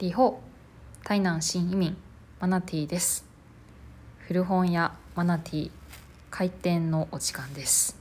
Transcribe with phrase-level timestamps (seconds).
[0.00, 0.40] リホ
[1.04, 1.94] 台南新移民
[2.40, 3.26] マナティです。
[4.20, 5.70] 古本屋マナティ
[6.30, 7.98] 開店のお時間です。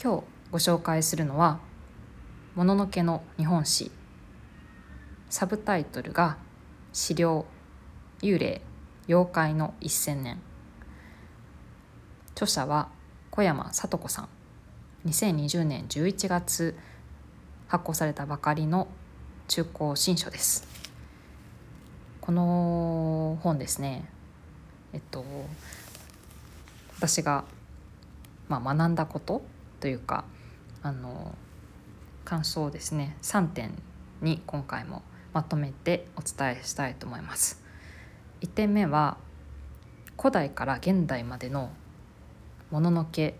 [0.00, 0.22] 今日
[0.52, 1.58] ご紹介するのは
[2.54, 3.90] もののけの日本史。
[5.28, 6.36] サブタイトルが
[6.92, 7.46] 資料
[8.22, 8.62] 幽霊
[9.08, 10.40] 妖怪の一千年。
[12.36, 12.90] 著者は
[13.32, 14.28] 小山聡子さん。
[15.04, 16.76] 2020年11月
[17.66, 18.86] 発行されたばかりの
[19.48, 20.66] 中古新書です。
[22.20, 24.08] この本ですね。
[24.92, 25.24] えっと
[26.96, 27.44] 私が、
[28.48, 29.42] まあ、学んだこと
[29.78, 30.24] というか
[30.82, 31.36] あの
[32.24, 33.16] 感想をですね。
[33.22, 33.70] 3点
[34.20, 35.02] に今回も
[35.32, 37.62] まとめてお伝えしたいと思います。
[38.40, 39.16] 1点目は
[40.18, 41.70] 古代から現代までの
[42.72, 43.36] もののけ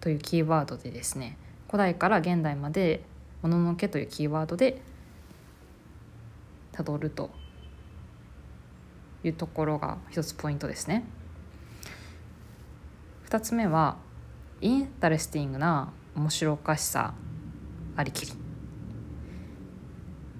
[0.00, 3.04] というキーワードでですね古代から現代まで
[3.42, 4.80] もののけというキーワードで
[6.70, 7.30] たどると
[9.24, 11.04] いうところが一つポイントですね。
[13.28, 13.96] 2つ目は
[14.60, 17.14] interesting な面白おかしさ
[17.96, 18.32] ありきり。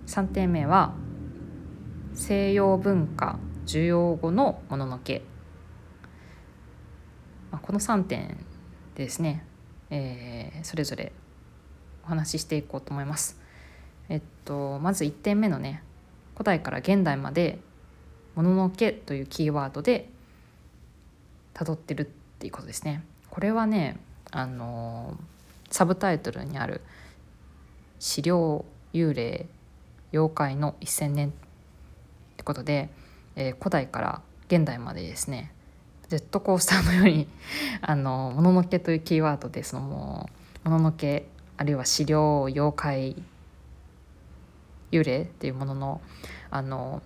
[0.07, 0.95] 3点目は
[2.15, 5.23] 西洋文化需要語のもののけ。
[7.51, 8.39] まあこの3点
[8.95, 9.45] でですね、
[9.91, 11.13] えー、それぞれ
[12.05, 13.39] お話ししていこうと思います。
[14.09, 15.83] えっとまず1点目のね
[16.35, 17.59] 古代から現代まで
[18.35, 20.09] 「もののけ」というキーワードで
[21.55, 22.05] 辿ってるっ
[22.39, 23.03] ていうことですね。
[23.31, 23.97] これはね
[24.31, 25.17] あの
[25.71, 26.81] サブタイトルにある
[27.99, 29.47] 「資料幽霊
[30.13, 31.33] 妖怪の1,000年」っ
[32.37, 32.91] てことで、
[33.37, 35.53] えー、古代から現代までですね
[36.09, 37.27] ジェットコースターのように
[37.81, 40.29] あのもののけというキーワードでその
[40.63, 43.17] もののけあるいは資料妖怪
[44.91, 46.01] 幽霊っていうものの
[46.51, 47.03] あの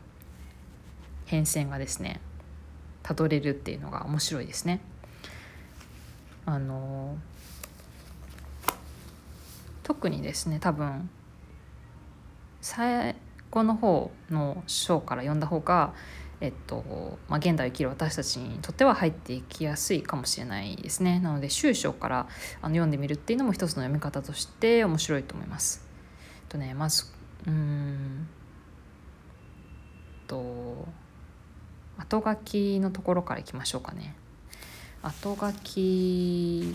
[1.27, 2.21] 変遷がですね
[3.03, 4.81] たどれるっていうのが面白いですね。
[6.45, 7.17] あの
[9.83, 11.09] 特にですね多分
[12.61, 13.15] 最
[13.51, 15.93] 後の方の章から読んだ方が
[16.41, 22.29] えっとまあ、現代を生きる私たちにとっては入っていきやすいかもしれないですねなので終章から
[22.61, 25.87] あの読んでみるっていうのも一つの読み方として面白いと思います。
[26.49, 27.07] とねまず
[27.47, 28.29] うん
[30.27, 30.87] と
[31.97, 34.15] 後書きのところからいきましょうかね。
[35.03, 36.75] 後書き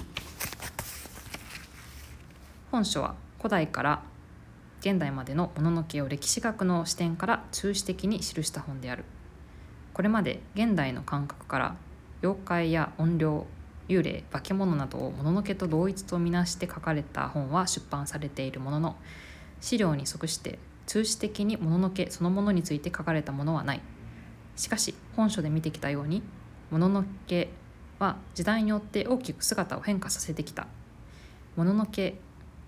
[2.71, 4.03] 本書は古代から
[4.79, 9.03] 現代までのもののけを歴史学の視点から中史的に記した本である。
[9.93, 11.75] これまで現代の感覚から
[12.21, 13.45] 妖怪や怨霊
[13.87, 18.95] 幽霊化け物などをもののけと同一とみなして書かれた本は出版されているものの
[19.59, 23.81] 資料に即して通史的にもののけそのものについて書かれたものはない。
[24.55, 26.21] しかし本書で見てきたように
[26.69, 27.49] もののけ
[27.99, 30.67] は時代によって大きく姿を変化させてきた。
[31.55, 32.15] もののけ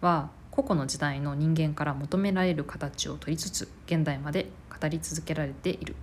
[0.02, 5.96] は個々の時代の人間から求められる形を取りつつ現代まで語り続けられている。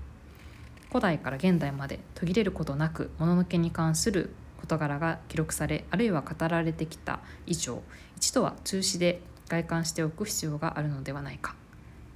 [0.91, 7.83] 古代から現代まで途切れることなくもののけに関する事柄が記録されあるいは語られてきた以上
[8.17, 11.57] 一度は中止で外観しておく必要があるのではないか。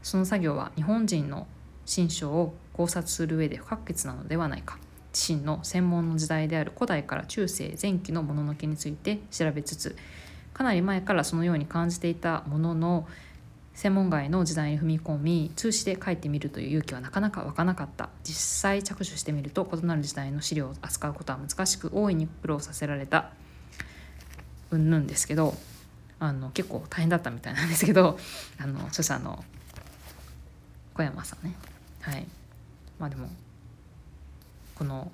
[0.02, 1.46] その作業は日本人の
[1.86, 4.78] 心象を考察する上で不可欠なのではないか。
[5.12, 9.96] 自身の専門の時代である古代から中世前期のもののけについて調べつつ
[10.52, 13.08] かなり前からそのように感じていたものの
[13.74, 18.08] 専門外の時代に踏み込み通詞で書いてみるという勇気はなかなか湧かなかった。
[18.22, 23.30] 実際着手してみると異なる時代の資料を扱うことは難しく大いに苦労させられた。
[24.70, 25.54] うんぬんですけど
[26.18, 28.18] あの結構大変だったみたいなんですけど
[28.58, 29.44] あの著者の
[30.94, 31.54] 小山さんね。
[32.00, 32.26] はい。
[32.98, 33.28] まあでも
[34.76, 35.10] この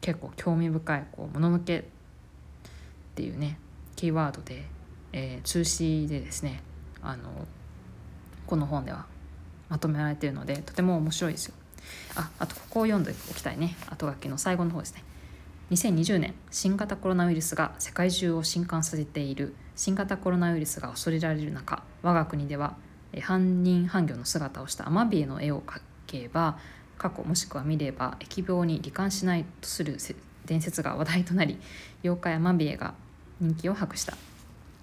[0.00, 1.84] 結構興味深いこうもののけっ
[3.14, 3.58] ていうね
[3.94, 4.64] キーワードで、
[5.12, 6.62] えー、通詞でですね
[7.02, 7.46] あの
[8.46, 9.06] この本では
[9.68, 11.54] まとめられているのでとても面白いですよ。
[12.16, 15.04] ああとここを読んでおきたいね後書きの最後の方ですね。
[15.70, 22.76] 2020年新型コロナウイルスが世界中を震撼させている新型コロナウイルスが恐れられる中我が国では
[23.20, 26.58] 犯人犯魚の姿をしたアマビエの絵を描けば
[26.98, 29.96] 過去もしくは見れば疫病に罹患しないとする
[30.44, 31.58] 伝説が話題となり
[32.02, 32.94] 妖怪アマビエが
[33.40, 34.16] 人気を博した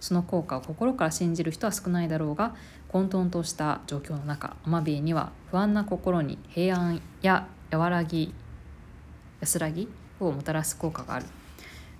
[0.02, 2.56] その効果を心から信じる人は少ないだろうが
[2.90, 8.34] 混沌とした状況の中アマビエには不安な心に平安や和らぎ
[9.40, 9.88] 安らぎ
[10.20, 11.26] をもたらす効果がある。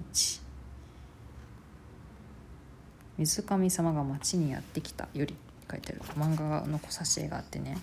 [3.17, 5.35] 水神様が町にやってきたより
[5.69, 6.01] 書いてある。
[6.15, 7.77] 漫画の小挿絵があってね。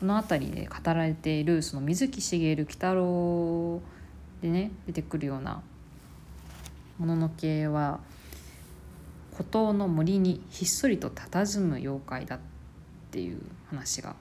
[0.00, 3.80] この辺りで語られているその水木しげる鬼太郎
[4.40, 5.62] でね出てくるような
[6.98, 8.00] もののけは
[9.36, 12.38] 孤島の森にひっそりと佇む妖怪だっ
[13.10, 14.14] ていう話が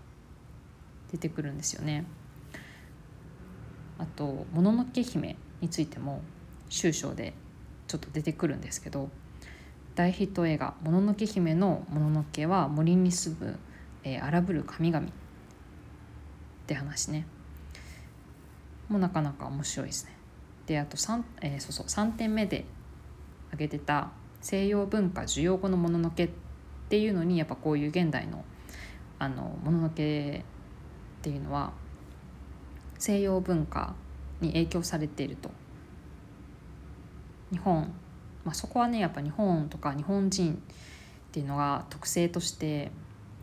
[1.11, 2.05] 出てくるんですよね。
[3.97, 6.21] あと「もののけ姫」についても
[6.69, 7.33] 終章で
[7.87, 9.09] ちょっと出てくるんですけど
[9.93, 13.59] 大ヒット映画「もののけ姫」のもののけは森に住む、
[14.03, 15.11] えー、荒ぶる神々っ
[16.65, 17.27] て話ね
[18.89, 20.11] もうなかなか面白いですね。
[20.65, 22.65] であと 3,、えー、そうそう3点目で
[23.51, 24.11] 挙げてた
[24.41, 26.29] 西洋文化需要語のもののけっ
[26.89, 28.43] ていうのにやっぱこういう現代の
[29.19, 30.43] あのもののけ
[31.19, 31.71] っていうのは
[32.97, 33.95] 西洋文化
[34.41, 35.51] に影響されていると。
[37.51, 37.93] 日本、
[38.45, 40.57] まあ、そこはねやっぱ日本とか日本人っ
[41.31, 42.91] ていうのが特性として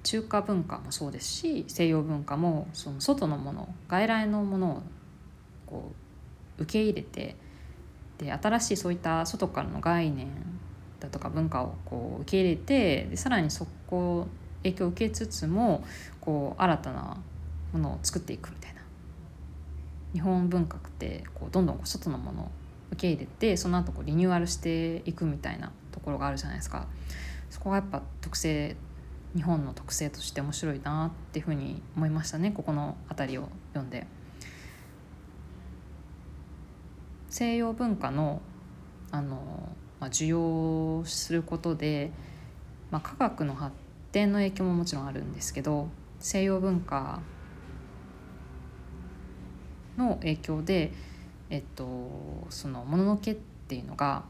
[0.02, 4.82] 中華文化もそうですし西洋文化もその外のもの外来のものを
[5.66, 5.92] こ
[6.58, 7.36] う受け入れて
[8.16, 10.28] で新しいそういった外からの概念
[11.00, 14.26] だとか文化をこう受け入れてでさらにそこ
[14.62, 15.84] 影響を受けつつも
[16.20, 17.16] こう新たな
[17.72, 18.80] ものを作っていくみたいな
[20.12, 22.50] 日本文化ってこうどんどん外のものを
[22.92, 26.86] 受け入れてその後こうリニューアルしていくみたいなところがあるじゃないですか
[27.50, 28.76] そこがやっぱ特性
[29.36, 34.06] 日本の特性として面白いなっていうふうに思いましたねここの辺りを読んで。
[37.30, 38.40] 西洋文化の
[39.10, 39.68] あの、
[40.00, 42.10] まあ、受容することで、
[42.90, 43.74] まあ、科学の発
[44.12, 47.20] 展の影響ももちろんあるんですけど西洋文化
[49.96, 50.92] の影響で、
[51.50, 54.24] えっと、そのもののけっていうのが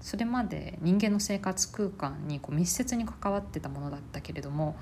[0.00, 4.76] それまで人間の生活空間にこう密接に関わってたものだったけれども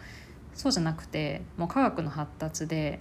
[0.54, 3.00] そうじゃなくてもう科学の発達で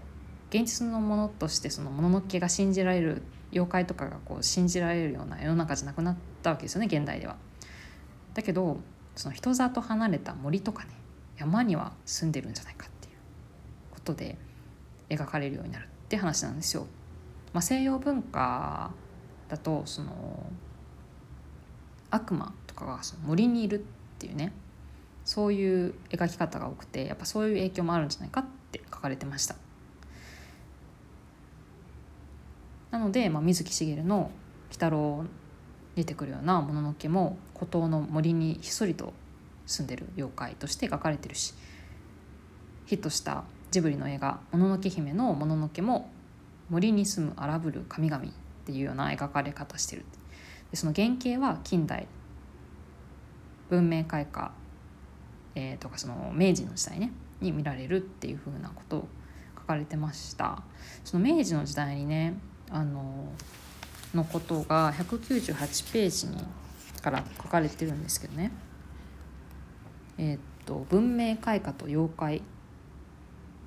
[0.51, 7.35] 現実のものとしてそのもののけが信じられる妖怪とかがこう信じられるような世の中じゃなくなってたわけですよね現代では。
[8.33, 8.77] だけど
[9.15, 10.89] その人里離れた森とかね
[11.37, 13.15] 山には住んでるんじゃないかっていう
[13.91, 14.37] ことで
[15.09, 16.87] 描かれるようになるって話なんですよ。
[17.53, 18.91] まあ、西洋文化
[19.49, 20.45] だとその
[22.09, 23.83] 悪魔とかがその森にいるっ
[24.19, 24.53] ていうね
[25.25, 29.55] そういう描き方が多くてやっぱそういう影響もあるんじゃないかって書かれてました
[32.91, 34.31] なので、まあ、水木しげるの
[34.69, 35.25] 「鬼太郎」
[35.95, 39.13] 出てくるようなもののけも孤島の森にひっそりと
[39.65, 41.53] 住んでる妖怪として描かれてるし
[42.85, 46.09] ヒットしたジブリの映画「もののけ姫」のもののけも
[46.69, 48.27] 森に住む荒ぶる神々っ
[48.65, 50.05] ていうような描かれ方してる
[50.71, 52.07] でその原型は近代
[53.69, 54.51] 文明開化、
[55.55, 59.07] えー、とかその明治の時代ねに見られるっていうふうなことを
[59.57, 60.61] 書かれてました
[61.03, 62.35] その明治の時代にね
[62.69, 63.31] あの
[64.13, 66.43] のことが198ページに
[67.01, 68.51] から書かれてるんですけどね。
[70.17, 72.41] えっ、と文明開化と妖怪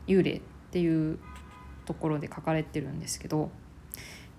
[0.06, 1.18] 幽霊っていう
[1.84, 3.50] ところで書かれてるんですけど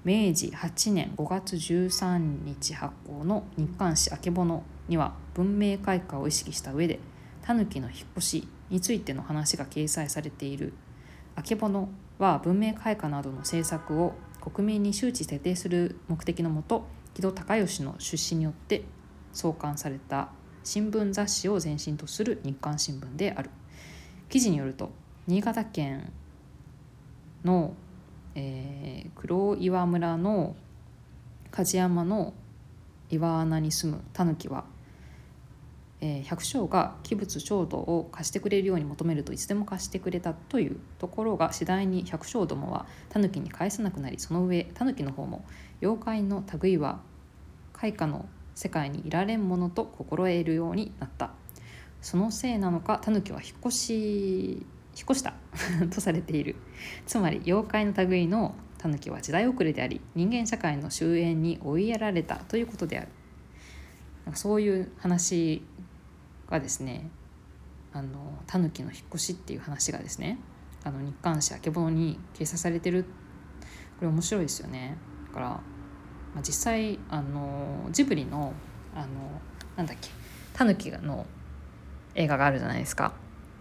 [0.04, 7.00] 明治8年5月13日発行の日刊誌「あけぼの」には文明開化を意識した上で
[7.42, 10.74] タヌキの引っ越しについての話が掲載されている
[11.36, 14.14] 「あけぼの」は文明開化などの政策を
[14.52, 16.86] 国民に周知徹底する目的のもと
[17.16, 18.84] 木戸孝允の出資によって
[19.34, 20.30] 創刊された
[20.64, 23.50] 新聞雑誌を前身とする日刊新聞である。
[24.30, 24.92] 記事によると
[25.28, 26.12] 新潟県
[27.44, 27.74] の、
[28.36, 30.56] えー、黒岩村の
[31.52, 32.34] 梶山の
[33.10, 34.66] 岩穴に住むタヌキは
[36.02, 45.46] え、百姓が器物調度を貸してくれるように求めるといつでも貸してくれたというところが次第に百姓どもはタヌキに返さなくなりその上タヌキの方も
[45.82, 47.00] 妖怪の類は
[47.74, 48.26] 開花の
[48.56, 51.32] 世界にいられんものと心得るようになった。
[52.02, 54.52] そのせいなのかタヌキは引っ越し
[54.96, 55.34] 引っ越した
[55.92, 56.56] とされている。
[57.06, 63.08] つまり妖怪の類のタヌキは時代遅れであり人間社会の終焉に追いやられたということである。
[64.34, 65.64] そういう話
[66.50, 67.10] がですね
[67.94, 70.40] あのタヌキの引っ越しっていう話がですね
[70.84, 73.06] あの日刊誌あけぼのに掲載されてる。
[73.98, 74.98] これ面白いですよね。
[75.28, 75.62] だから、ま
[76.38, 78.54] あ、実際あのジブリの
[78.94, 79.08] あの
[79.76, 80.10] なんだっけ
[80.54, 81.26] タヌキの
[82.14, 83.14] 映画があるじゃないですか。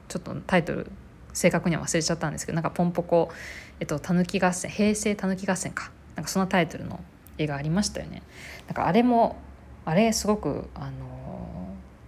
[0.08, 0.90] ちょっとタイトル
[1.32, 3.30] 正確には忘れちゃったんですけどなんかポンポコ
[3.80, 5.90] 「えっと、たぬき合戦」平成たぬき合戦か。
[6.14, 7.00] なんかそのタイトルの
[7.38, 8.22] 映画ありましたよね。
[8.66, 9.36] なんかあれも
[9.84, 10.92] あれすごくあの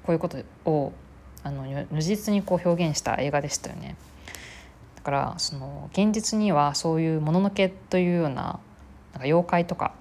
[0.06, 0.92] こういうことを
[1.42, 3.96] あの如実にこう表現した映画でしたよね。
[4.96, 8.34] だからその現実にはそういうもののけというような
[9.12, 9.94] なんか妖怪とか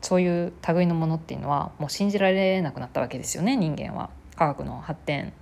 [0.00, 4.10] そういう類のものっていうのはもう信じられなくなったわけですよね人間は。
[4.36, 5.32] 科学の発展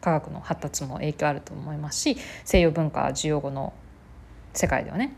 [0.00, 3.72] 科学の発達も影響あると思いますし西洋文化需要語の
[4.52, 5.14] 世界ではね、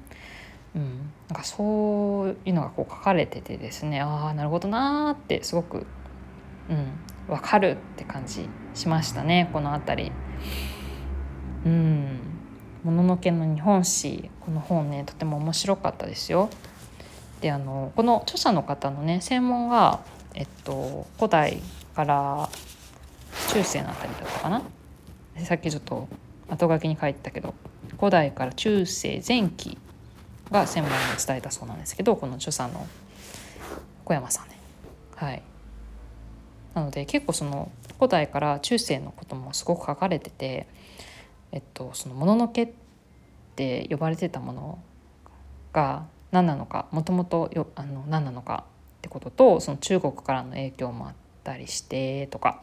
[0.76, 5.86] うん、なんかそういうのがこう書かれててですねああなるほどなーってすごく、
[6.70, 10.12] うん、分かるって感じしましたねこの辺り。
[11.66, 12.20] うん。
[12.84, 16.48] もののけの日本史この本ねとても面白かったですよ。
[17.40, 20.00] であのこの著者の方のね専門が、
[20.34, 21.60] えっと、古代
[21.94, 22.48] から
[23.52, 24.62] 中世のあたりだったかな。
[25.44, 26.08] さっきちょっと
[26.48, 27.54] 後書きに書いてたけど
[27.98, 29.76] 古代から中世前期
[30.50, 30.96] が専門に
[31.26, 32.86] 伝えたそうなんですけどこの著者の
[34.04, 34.56] 小山さんね。
[35.16, 35.42] はい。
[36.76, 40.66] なので結構その古代から中世のこともすごく書かれてて、
[41.50, 42.68] えっと、そのもののけっ
[43.56, 44.78] て呼ばれてたもの
[45.72, 47.50] が何なのかもともと
[48.10, 48.64] 何なのか
[48.98, 51.14] ってこととその中国からの影響もあっ
[51.44, 52.60] たりしてとか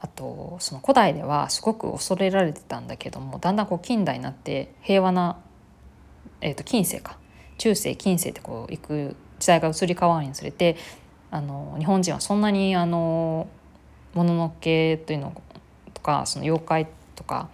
[0.00, 5.38] あとその古代ではすごく恐れられてたんだけどもだんだんこう近代になって平和な、
[6.40, 7.16] えー、と近世か。
[7.58, 10.76] 中世近世ってこう行く時代が移り変わるにつれて
[11.32, 13.48] あの日本人はそんなにあの
[14.12, 15.42] もののけというの
[15.94, 17.48] とかその妖怪とか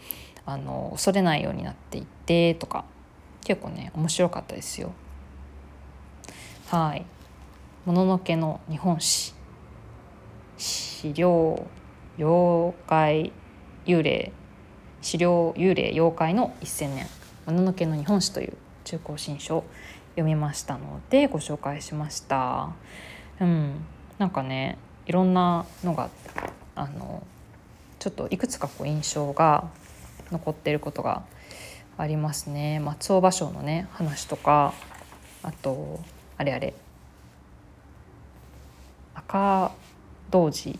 [0.44, 2.84] あの恐れないようになっていてとか
[3.44, 4.92] 結構ね面白かったですよ。
[6.66, 7.06] はい。
[7.86, 9.32] もののけの日本史
[10.58, 11.64] 資料
[12.18, 13.32] 妖怪
[13.86, 14.32] 幽霊
[15.00, 17.06] 資料幽霊妖怪の1,000年
[17.46, 18.54] もののけの日本史という
[18.84, 19.64] 中高新書を
[20.10, 22.70] 読みましたのでご紹介しました。
[23.40, 23.84] うん。
[24.18, 26.10] なんかねいろんなのが
[26.74, 27.22] あの
[27.98, 29.68] ちょっといくつかこう印象が
[30.30, 31.22] 残っていることが
[31.96, 32.80] ありますね。
[32.80, 34.74] 松尾芭蕉のね話とか
[35.42, 36.00] あと
[36.36, 36.74] あれあれ。
[39.14, 39.72] 赤
[40.30, 40.78] 童子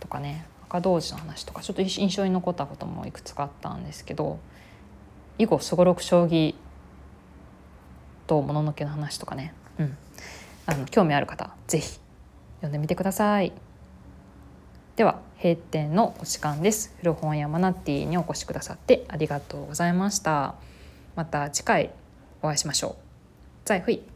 [0.00, 4.38] とかね赤童子の話とかちょっと印象に残ったこともいくつかあったんですけど
[5.38, 6.54] 囲碁すごろく将棋
[8.26, 9.96] ともののけの話とかね、うん、
[10.66, 12.00] あの興味ある方是非
[12.56, 13.52] 読んでみてください。
[14.96, 16.94] では閉店のお時間です。
[16.98, 20.54] 古本屋マナティにお越しくださってありがとうございました。
[21.16, 21.90] また次回
[22.42, 22.94] お会いしましょう。
[23.64, 24.13] 再会。